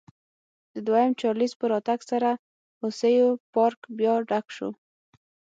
[0.73, 2.39] د دویم چارلېز په راتګ سره د
[2.81, 4.69] هوسیو پارک بیا ډک شو.